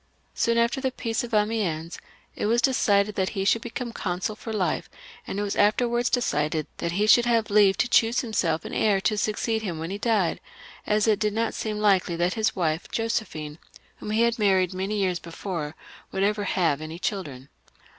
Soon 0.33 0.57
after 0.57 0.81
the 0.81 0.89
peace 0.91 1.23
of 1.23 1.31
Amiens 1.31 1.99
it 2.35 2.47
was 2.47 2.59
decided 2.59 3.13
that 3.13 3.29
he 3.37 3.45
should 3.45 3.61
become 3.61 3.93
consul 3.93 4.35
for 4.35 4.51
life, 4.51 4.89
and 5.27 5.37
it 5.37 5.43
was 5.43 5.55
afterwards 5.55 6.09
decided 6.09 6.65
that 6.77 6.93
he 6.93 7.05
should 7.05 7.25
have 7.27 7.51
leave 7.51 7.77
to 7.77 7.87
choose 7.87 8.21
himself 8.21 8.65
an 8.65 8.73
heir 8.73 8.99
to 9.01 9.15
succeed 9.15 9.61
him 9.61 9.77
when 9.77 9.91
he 9.91 9.99
died, 9.99 10.39
as 10.87 11.05
it 11.07 11.19
did 11.19 11.33
not 11.33 11.53
seem 11.53 11.77
likely 11.77 12.15
that 12.15 12.33
his 12.33 12.55
wife 12.55 12.89
Josephine, 12.89 13.59
whom 13.97 14.09
he 14.09 14.23
had 14.23 14.39
married 14.39 14.73
many 14.73 14.97
years 14.97 15.19
before, 15.19 15.75
would 16.11 16.23
ever 16.23 16.45
have 16.45 16.81
any 16.81 16.97
children. 16.97 17.49